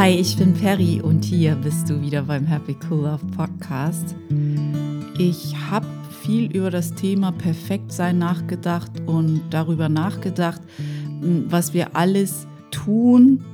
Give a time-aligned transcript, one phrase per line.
[0.00, 4.16] Hi, ich bin Perry und hier bist du wieder beim Happy Cool Love Podcast.
[5.18, 5.86] Ich habe
[6.22, 10.62] viel über das Thema Perfektsein nachgedacht und darüber nachgedacht,
[11.20, 13.44] was wir alles tun,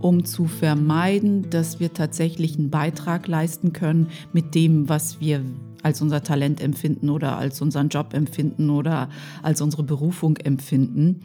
[0.00, 5.44] um zu vermeiden, dass wir tatsächlich einen Beitrag leisten können mit dem, was wir
[5.82, 9.10] als unser Talent empfinden oder als unseren Job empfinden oder
[9.42, 11.20] als unsere Berufung empfinden.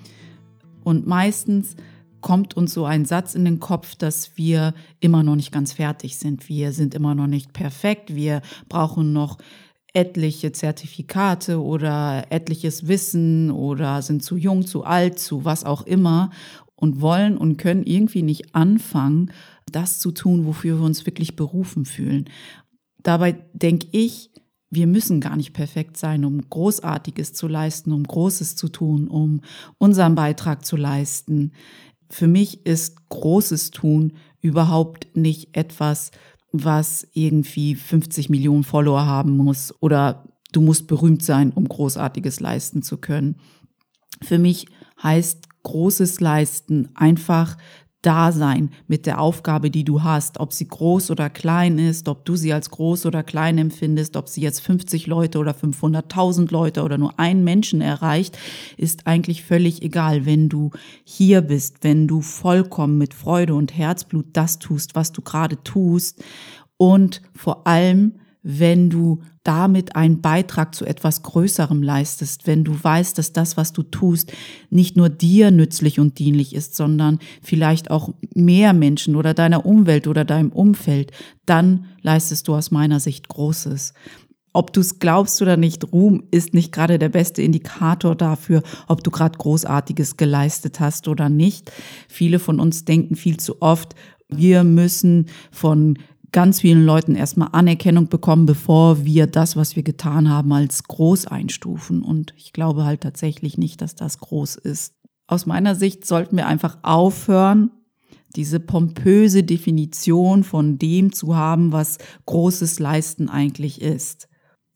[0.83, 1.77] Und meistens
[2.25, 6.17] kommt uns so ein Satz in den Kopf, dass wir immer noch nicht ganz fertig
[6.17, 6.49] sind.
[6.49, 8.15] Wir sind immer noch nicht perfekt.
[8.15, 9.37] Wir brauchen noch
[9.93, 16.31] etliche Zertifikate oder etliches Wissen oder sind zu jung, zu alt, zu was auch immer
[16.75, 19.31] und wollen und können irgendwie nicht anfangen,
[19.71, 22.25] das zu tun, wofür wir uns wirklich berufen fühlen.
[23.03, 24.31] Dabei denke ich,
[24.71, 29.41] wir müssen gar nicht perfekt sein, um Großartiges zu leisten, um Großes zu tun, um
[29.77, 31.51] unseren Beitrag zu leisten.
[32.09, 36.11] Für mich ist großes Tun überhaupt nicht etwas,
[36.51, 42.81] was irgendwie 50 Millionen Follower haben muss oder du musst berühmt sein, um großartiges leisten
[42.81, 43.35] zu können.
[44.21, 44.67] Für mich
[45.01, 47.57] heißt großes Leisten einfach
[48.05, 52.25] da sein mit der Aufgabe, die du hast, ob sie groß oder klein ist, ob
[52.25, 56.83] du sie als groß oder klein empfindest, ob sie jetzt 50 Leute oder 500.000 Leute
[56.83, 58.37] oder nur einen Menschen erreicht,
[58.77, 60.71] ist eigentlich völlig egal, wenn du
[61.03, 66.23] hier bist, wenn du vollkommen mit Freude und Herzblut das tust, was du gerade tust
[66.77, 68.15] und vor allem,
[68.47, 73.73] wenn du damit einen Beitrag zu etwas Größerem leistest, wenn du weißt, dass das, was
[73.73, 74.31] du tust,
[74.69, 80.07] nicht nur dir nützlich und dienlich ist, sondern vielleicht auch mehr Menschen oder deiner Umwelt
[80.07, 81.11] oder deinem Umfeld,
[81.47, 83.93] dann leistest du aus meiner Sicht Großes.
[84.53, 89.03] Ob du es glaubst oder nicht, Ruhm ist nicht gerade der beste Indikator dafür, ob
[89.03, 91.71] du gerade Großartiges geleistet hast oder nicht.
[92.07, 93.95] Viele von uns denken viel zu oft,
[94.29, 95.97] wir müssen von
[96.35, 101.27] ganz vielen Leuten erstmal Anerkennung bekommen, bevor wir das, was wir getan haben, als groß
[101.27, 102.01] einstufen.
[102.01, 104.95] Und ich glaube halt tatsächlich nicht, dass das groß ist.
[105.27, 107.71] Aus meiner Sicht sollten wir einfach aufhören,
[108.35, 114.27] diese pompöse Definition von dem zu haben, was großes Leisten eigentlich ist.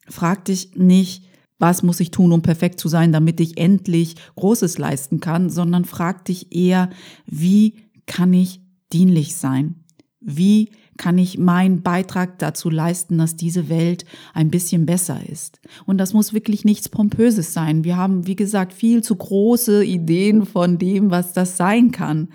[0.08, 1.26] Frag dich nicht,
[1.58, 5.84] was muss ich tun, um perfekt zu sein, damit ich endlich Großes leisten kann, sondern
[5.84, 6.88] frag dich eher,
[7.26, 7.74] wie
[8.06, 8.62] kann ich
[8.94, 9.84] dienlich sein?
[10.20, 15.58] Wie kann ich meinen Beitrag dazu leisten, dass diese Welt ein bisschen besser ist.
[15.86, 17.84] Und das muss wirklich nichts Pompöses sein.
[17.84, 22.28] Wir haben, wie gesagt, viel zu große Ideen von dem, was das sein kann.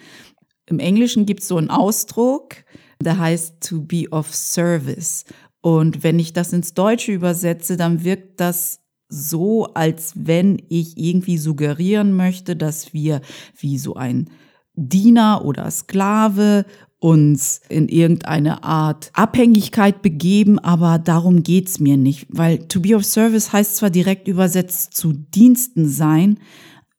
[0.65, 2.55] Im Englischen gibt es so einen Ausdruck,
[2.99, 5.25] der heißt to be of service.
[5.61, 11.37] Und wenn ich das ins Deutsche übersetze, dann wirkt das so, als wenn ich irgendwie
[11.37, 13.21] suggerieren möchte, dass wir
[13.59, 14.31] wie so ein
[14.73, 16.65] Diener oder Sklave
[17.05, 23.05] uns in irgendeine Art Abhängigkeit begeben, aber darum geht's mir nicht, weil to be of
[23.05, 26.39] service heißt zwar direkt übersetzt zu Diensten sein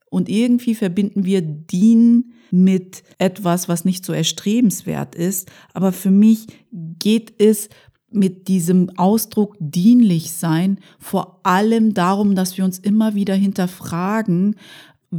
[0.08, 6.46] und irgendwie verbinden wir dienen mit etwas, was nicht so erstrebenswert ist, aber für mich
[6.70, 7.68] geht es
[8.12, 14.54] mit diesem Ausdruck dienlich sein vor allem darum, dass wir uns immer wieder hinterfragen,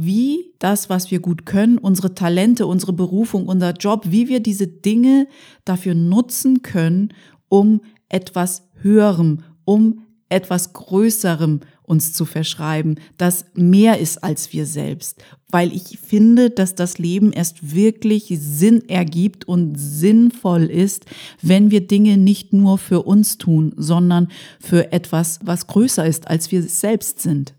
[0.04, 4.66] wie das, was wir gut können, unsere Talente, unsere Berufung, unser Job, wie wir diese
[4.66, 5.26] Dinge
[5.64, 7.12] dafür nutzen können,
[7.48, 15.22] um etwas Höherem, um etwas Größerem uns zu verschreiben, das mehr ist als wir selbst.
[15.50, 21.06] Weil ich finde, dass das Leben erst wirklich Sinn ergibt und sinnvoll ist,
[21.40, 24.28] wenn wir Dinge nicht nur für uns tun, sondern
[24.60, 27.54] für etwas, was größer ist, als wir selbst sind.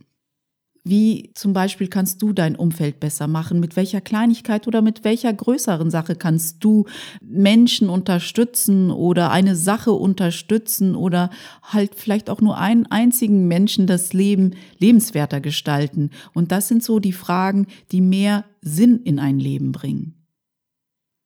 [0.89, 3.59] Wie zum Beispiel kannst du dein Umfeld besser machen?
[3.59, 6.85] Mit welcher Kleinigkeit oder mit welcher größeren Sache kannst du
[7.22, 11.29] Menschen unterstützen oder eine Sache unterstützen oder
[11.61, 16.09] halt vielleicht auch nur einen einzigen Menschen das Leben lebenswerter gestalten?
[16.33, 20.16] Und das sind so die Fragen, die mehr Sinn in ein Leben bringen.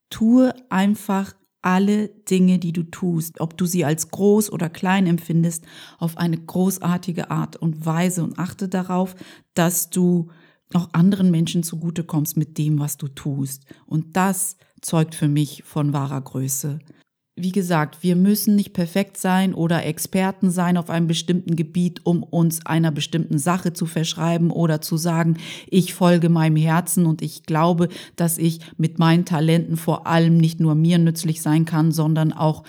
[0.09, 1.33] Tue einfach
[1.63, 5.65] alle Dinge, die du tust, ob du sie als groß oder klein empfindest,
[5.97, 9.15] auf eine großartige Art und Weise und achte darauf,
[9.55, 10.29] dass du
[10.73, 13.65] auch anderen Menschen zugutekommst mit dem, was du tust.
[13.85, 16.79] Und das zeugt für mich von wahrer Größe
[17.35, 22.21] wie gesagt, wir müssen nicht perfekt sein oder Experten sein auf einem bestimmten Gebiet, um
[22.21, 25.37] uns einer bestimmten Sache zu verschreiben oder zu sagen,
[25.67, 30.59] ich folge meinem Herzen und ich glaube, dass ich mit meinen Talenten vor allem nicht
[30.59, 32.63] nur mir nützlich sein kann, sondern auch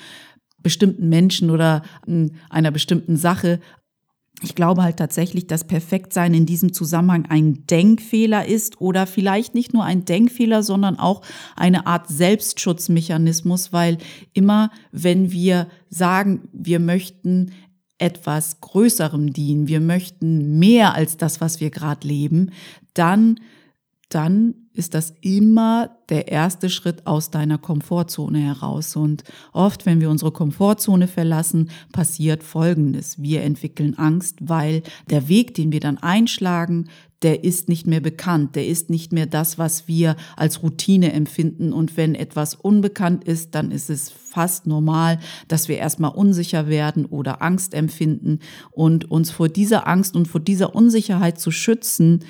[0.63, 3.61] bestimmten Menschen oder hm, einer bestimmten Sache.
[4.43, 9.73] Ich glaube halt tatsächlich, dass Perfektsein in diesem Zusammenhang ein Denkfehler ist oder vielleicht nicht
[9.73, 11.23] nur ein Denkfehler, sondern auch
[11.57, 13.99] eine Art Selbstschutzmechanismus, weil
[14.33, 17.53] immer wenn wir sagen, wir möchten
[17.99, 22.51] etwas Größerem dienen, wir möchten mehr als das, was wir gerade leben,
[22.93, 23.39] dann,
[24.09, 28.97] dann ist das immer der erste Schritt aus deiner Komfortzone heraus.
[28.97, 29.23] Und
[29.53, 33.23] oft, wenn wir unsere Komfortzone verlassen, passiert Folgendes.
[33.23, 36.89] Wir entwickeln Angst, weil der Weg, den wir dann einschlagen,
[37.23, 41.73] der ist nicht mehr bekannt, der ist nicht mehr das, was wir als Routine empfinden.
[41.73, 45.19] Und wenn etwas unbekannt ist, dann ist es fast normal,
[45.49, 48.41] dass wir erstmal unsicher werden oder Angst empfinden.
[48.73, 52.25] Und uns vor dieser Angst und vor dieser Unsicherheit zu schützen,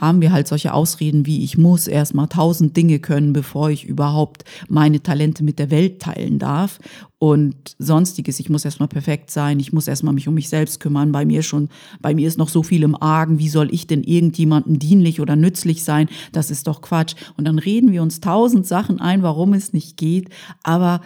[0.00, 4.44] haben wir halt solche Ausreden wie ich muss erstmal tausend Dinge können, bevor ich überhaupt
[4.68, 6.78] meine Talente mit der Welt teilen darf
[7.18, 8.38] und sonstiges.
[8.40, 11.12] Ich muss erstmal perfekt sein, ich muss erstmal mich um mich selbst kümmern.
[11.12, 11.68] Bei mir schon,
[12.00, 13.38] bei mir ist noch so viel im Argen.
[13.38, 16.08] Wie soll ich denn irgendjemandem dienlich oder nützlich sein?
[16.32, 17.14] Das ist doch Quatsch.
[17.36, 20.28] Und dann reden wir uns tausend Sachen ein, warum es nicht geht.
[20.62, 21.00] Aber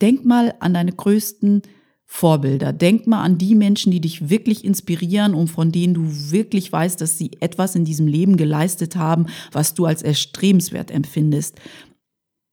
[0.00, 1.62] denk mal an deine größten
[2.12, 2.72] Vorbilder.
[2.72, 6.02] Denk mal an die Menschen, die dich wirklich inspirieren und von denen du
[6.32, 11.60] wirklich weißt, dass sie etwas in diesem Leben geleistet haben, was du als erstrebenswert empfindest.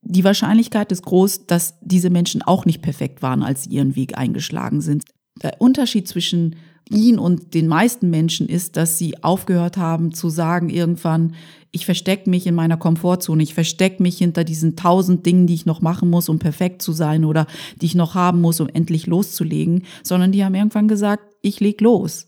[0.02, 4.16] Die Wahrscheinlichkeit ist groß, dass diese Menschen auch nicht perfekt waren, als sie ihren Weg
[4.16, 5.04] eingeschlagen sind.
[5.42, 6.54] Der Unterschied zwischen
[6.90, 11.34] ihn und den meisten Menschen ist, dass sie aufgehört haben zu sagen irgendwann,
[11.70, 15.66] ich verstecke mich in meiner Komfortzone, ich verstecke mich hinter diesen tausend Dingen, die ich
[15.66, 17.46] noch machen muss, um perfekt zu sein oder
[17.80, 21.80] die ich noch haben muss, um endlich loszulegen, sondern die haben irgendwann gesagt, ich leg
[21.80, 22.26] los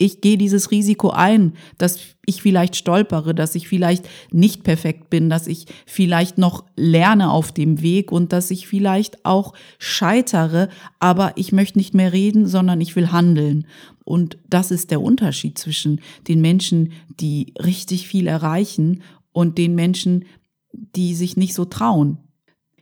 [0.00, 5.28] ich gehe dieses Risiko ein, dass ich vielleicht stolpere, dass ich vielleicht nicht perfekt bin,
[5.28, 10.70] dass ich vielleicht noch lerne auf dem Weg und dass ich vielleicht auch scheitere,
[11.00, 13.66] aber ich möchte nicht mehr reden, sondern ich will handeln.
[14.02, 19.02] Und das ist der Unterschied zwischen den Menschen, die richtig viel erreichen
[19.32, 20.24] und den Menschen,
[20.72, 22.16] die sich nicht so trauen.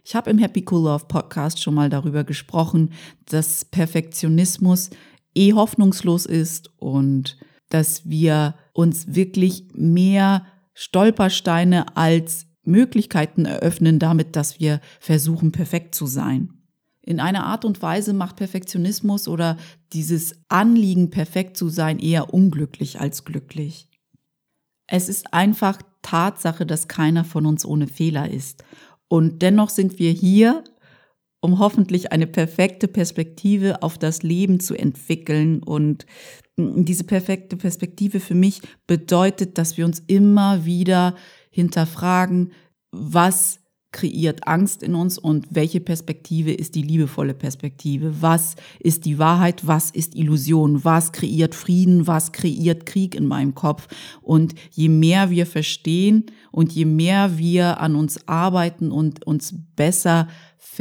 [0.04, 2.92] Ich habe im Happy Cool Love Podcast schon mal darüber gesprochen,
[3.26, 4.90] dass Perfektionismus
[5.38, 7.38] eh hoffnungslos ist und
[7.70, 10.44] dass wir uns wirklich mehr
[10.75, 16.55] Stolpersteine als Möglichkeiten eröffnen, damit, dass wir versuchen, perfekt zu sein.
[17.02, 19.56] In einer Art und Weise macht Perfektionismus oder
[19.94, 23.88] dieses Anliegen, perfekt zu sein, eher unglücklich als glücklich.
[24.87, 28.64] Es ist einfach Tatsache, dass keiner von uns ohne Fehler ist.
[29.08, 30.64] Und dennoch sind wir hier
[31.40, 35.62] um hoffentlich eine perfekte Perspektive auf das Leben zu entwickeln.
[35.62, 36.06] Und
[36.56, 41.14] diese perfekte Perspektive für mich bedeutet, dass wir uns immer wieder
[41.50, 42.52] hinterfragen,
[42.90, 48.20] was kreiert Angst in uns und welche Perspektive ist die liebevolle Perspektive?
[48.20, 49.67] Was ist die Wahrheit?
[49.67, 50.85] Was ist Illusion?
[50.85, 52.06] Was kreiert Frieden?
[52.06, 53.88] Was kreiert Krieg in meinem Kopf?
[54.20, 60.29] Und je mehr wir verstehen und je mehr wir an uns arbeiten und uns besser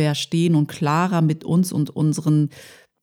[0.05, 2.49] verstehen und klarer mit uns und unseren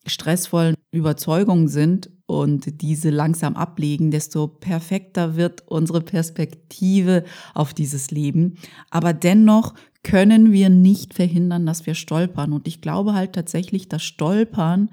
[0.07, 8.59] stressvollen Überzeugungen sind und diese langsam ablegen, desto perfekter wird unsere Perspektive auf dieses Leben.
[8.91, 12.53] Aber dennoch können wir nicht verhindern, dass wir stolpern.
[12.53, 14.91] Und ich glaube halt tatsächlich, dass Stolpern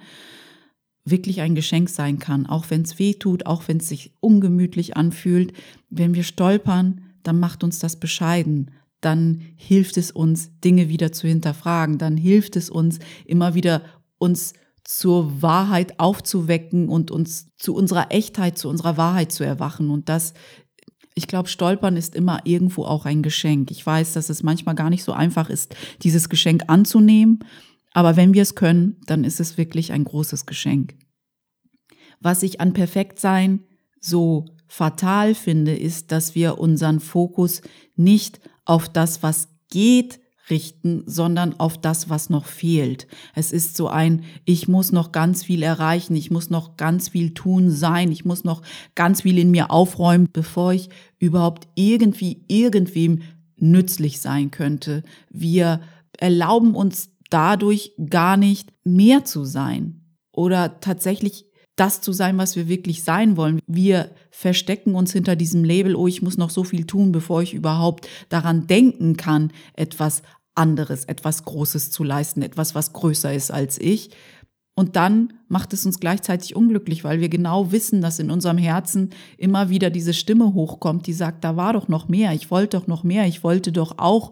[1.03, 4.97] wirklich ein Geschenk sein kann, auch wenn es weh tut, auch wenn es sich ungemütlich
[4.97, 5.53] anfühlt.
[5.89, 11.27] Wenn wir stolpern, dann macht uns das bescheiden dann hilft es uns, Dinge wieder zu
[11.27, 13.81] hinterfragen, dann hilft es uns, immer wieder
[14.17, 14.53] uns
[14.83, 19.89] zur Wahrheit aufzuwecken und uns zu unserer Echtheit, zu unserer Wahrheit zu erwachen.
[19.89, 20.33] Und das,
[21.15, 23.71] ich glaube, Stolpern ist immer irgendwo auch ein Geschenk.
[23.71, 27.39] Ich weiß, dass es manchmal gar nicht so einfach ist, dieses Geschenk anzunehmen.
[27.93, 30.95] Aber wenn wir es können, dann ist es wirklich ein großes Geschenk.
[32.19, 33.63] Was ich an Perfektsein
[33.99, 37.61] so fatal finde, ist, dass wir unseren Fokus
[37.95, 43.07] nicht auf das, was geht, richten, sondern auf das, was noch fehlt.
[43.33, 47.33] Es ist so ein, ich muss noch ganz viel erreichen, ich muss noch ganz viel
[47.33, 48.61] tun sein, ich muss noch
[48.93, 50.89] ganz viel in mir aufräumen, bevor ich
[51.19, 53.21] überhaupt irgendwie irgendwem
[53.55, 55.03] nützlich sein könnte.
[55.29, 55.81] Wir
[56.19, 60.01] erlauben uns dadurch gar nicht mehr zu sein
[60.31, 63.59] oder tatsächlich das zu sein, was wir wirklich sein wollen.
[63.65, 67.53] Wir verstecken uns hinter diesem Label, oh, ich muss noch so viel tun, bevor ich
[67.53, 70.21] überhaupt daran denken kann, etwas
[70.53, 74.11] anderes, etwas Großes zu leisten, etwas, was größer ist als ich.
[74.75, 79.09] Und dann macht es uns gleichzeitig unglücklich, weil wir genau wissen, dass in unserem Herzen
[79.37, 82.87] immer wieder diese Stimme hochkommt, die sagt, da war doch noch mehr, ich wollte doch
[82.87, 84.31] noch mehr, ich wollte doch auch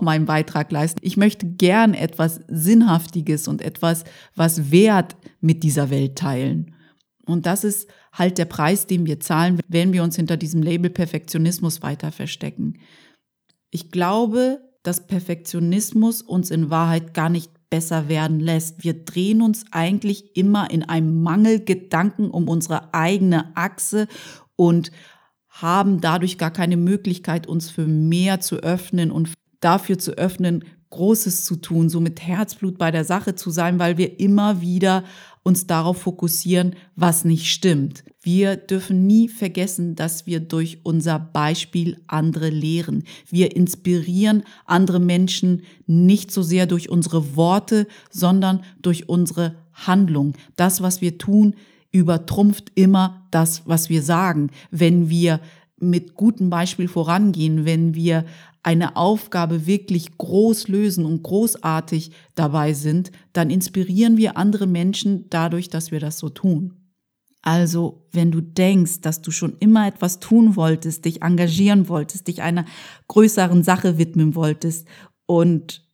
[0.00, 1.00] meinen Beitrag leisten.
[1.02, 4.04] Ich möchte gern etwas Sinnhaftiges und etwas,
[4.34, 6.74] was Wert mit dieser Welt teilen.
[7.30, 10.90] Und das ist halt der Preis, den wir zahlen, wenn wir uns hinter diesem Label
[10.90, 12.78] Perfektionismus weiter verstecken.
[13.70, 18.82] Ich glaube, dass Perfektionismus uns in Wahrheit gar nicht besser werden lässt.
[18.82, 24.08] Wir drehen uns eigentlich immer in einem Mangelgedanken um unsere eigene Achse
[24.56, 24.90] und
[25.48, 31.44] haben dadurch gar keine Möglichkeit, uns für mehr zu öffnen und dafür zu öffnen, Großes
[31.44, 35.04] zu tun, so mit Herzblut bei der Sache zu sein, weil wir immer wieder
[35.42, 38.04] uns darauf fokussieren, was nicht stimmt.
[38.22, 43.04] Wir dürfen nie vergessen, dass wir durch unser Beispiel andere lehren.
[43.28, 50.34] Wir inspirieren andere Menschen nicht so sehr durch unsere Worte, sondern durch unsere Handlung.
[50.56, 51.54] Das, was wir tun,
[51.92, 54.50] übertrumpft immer das, was wir sagen.
[54.70, 55.40] Wenn wir
[55.78, 58.26] mit gutem Beispiel vorangehen, wenn wir
[58.62, 65.70] eine Aufgabe wirklich groß lösen und großartig dabei sind, dann inspirieren wir andere Menschen dadurch,
[65.70, 66.74] dass wir das so tun.
[67.42, 72.42] Also, wenn du denkst, dass du schon immer etwas tun wolltest, dich engagieren wolltest, dich
[72.42, 72.66] einer
[73.08, 74.86] größeren Sache widmen wolltest
[75.24, 75.89] und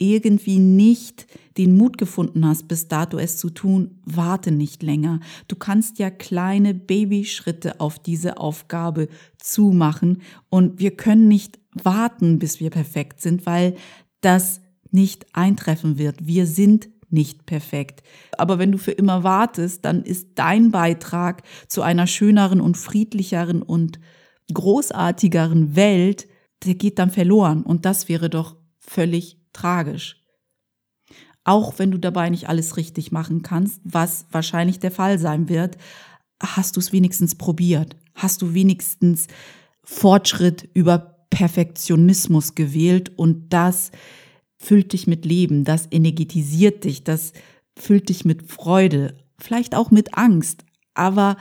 [0.00, 1.26] irgendwie nicht
[1.58, 5.20] den Mut gefunden hast, bis dato es zu tun, warte nicht länger.
[5.46, 12.60] Du kannst ja kleine Babyschritte auf diese Aufgabe zumachen und wir können nicht warten, bis
[12.60, 13.76] wir perfekt sind, weil
[14.22, 16.26] das nicht eintreffen wird.
[16.26, 18.02] Wir sind nicht perfekt.
[18.38, 23.62] Aber wenn du für immer wartest, dann ist dein Beitrag zu einer schöneren und friedlicheren
[23.62, 24.00] und
[24.52, 26.28] großartigeren Welt,
[26.64, 27.62] der geht dann verloren.
[27.62, 30.16] Und das wäre doch völlig tragisch.
[31.44, 35.78] Auch wenn du dabei nicht alles richtig machen kannst, was wahrscheinlich der Fall sein wird,
[36.42, 37.96] hast du es wenigstens probiert.
[38.14, 39.26] Hast du wenigstens
[39.82, 43.90] Fortschritt über Perfektionismus gewählt und das
[44.58, 47.32] füllt dich mit Leben, das energetisiert dich, das
[47.76, 50.64] füllt dich mit Freude, vielleicht auch mit Angst,
[50.94, 51.36] aber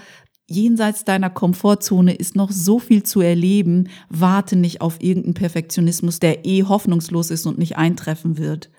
[0.49, 3.89] jenseits deiner Komfortzone ist noch so viel zu erleben.
[4.09, 8.69] Warte nicht auf irgendeinen Perfektionismus, der eh hoffnungslos ist und nicht eintreffen wird.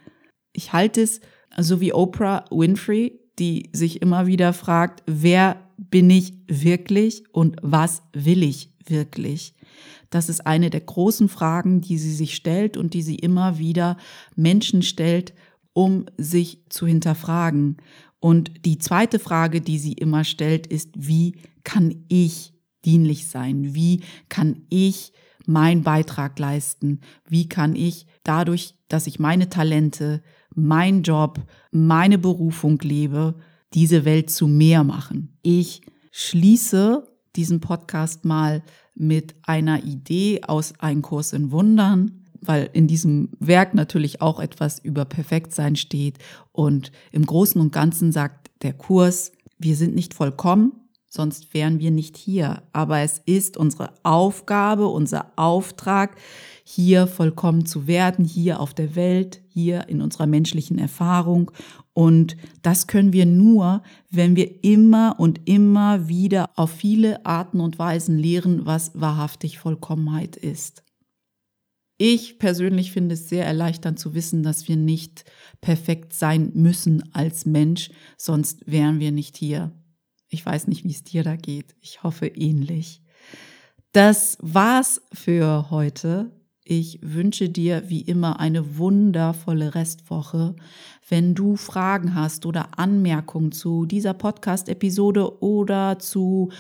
[0.53, 1.21] Ich halte es
[1.59, 8.03] so wie Oprah Winfrey, die sich immer wieder fragt, wer bin ich wirklich und was
[8.13, 9.55] will ich wirklich?
[10.11, 13.97] Das ist eine der großen Fragen, die sie sich stellt und die sie immer wieder
[14.35, 15.33] Menschen stellt,
[15.73, 17.77] um sich zu hinterfragen.
[18.21, 22.53] Und die zweite Frage, die sie immer stellt, ist, wie kann ich
[22.85, 23.75] dienlich sein?
[23.75, 25.13] Wie kann ich
[25.47, 27.01] meinen Beitrag leisten?
[27.27, 30.23] Wie kann ich dadurch, dass ich meine Talente,
[30.55, 33.37] mein Job, meine Berufung lebe,
[33.73, 35.39] diese Welt zu mehr machen?
[35.43, 35.81] Ich
[36.13, 38.63] schließe diesen Podcast mal
[38.95, 44.79] mit einer Idee aus Ein Kurs in Wundern weil in diesem Werk natürlich auch etwas
[44.79, 46.19] über Perfektsein steht.
[46.53, 50.73] Und im Großen und Ganzen sagt der Kurs, wir sind nicht vollkommen,
[51.09, 52.63] sonst wären wir nicht hier.
[52.73, 56.17] Aber es ist unsere Aufgabe, unser Auftrag,
[56.65, 61.51] hier vollkommen zu werden, hier auf der Welt, hier in unserer menschlichen Erfahrung.
[61.93, 67.79] Und das können wir nur, wenn wir immer und immer wieder auf viele Arten und
[67.79, 70.85] Weisen lehren, was wahrhaftig Vollkommenheit ist.
[72.03, 75.27] Ich persönlich finde es sehr erleichternd zu wissen, dass wir nicht
[75.61, 79.73] perfekt sein müssen als Mensch, sonst wären wir nicht hier.
[80.31, 81.77] Ich weiß nicht, wie es dir da geht.
[81.83, 83.03] Ich hoffe ähnlich.
[83.93, 86.31] Das war's für heute.
[86.65, 90.57] Ich wünsche dir wie immer eine wundervolle Restwoche.
[91.07, 96.51] Wenn du Fragen hast oder Anmerkungen zu dieser Podcast-Episode oder zu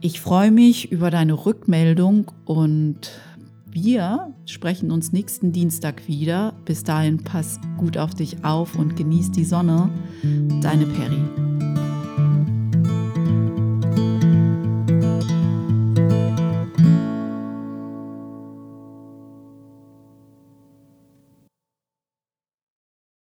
[0.00, 3.10] Ich freue mich über deine Rückmeldung und
[3.76, 6.54] wir sprechen uns nächsten Dienstag wieder.
[6.64, 9.90] Bis dahin pass gut auf dich auf und genieß die Sonne.
[10.62, 11.45] Deine Peri.